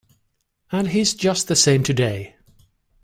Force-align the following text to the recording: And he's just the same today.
And 0.71 0.87
he's 0.87 1.13
just 1.13 1.47
the 1.47 1.55
same 1.55 1.83
today. 1.83 2.35